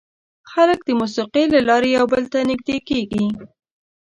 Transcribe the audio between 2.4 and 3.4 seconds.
نږدې کېږي.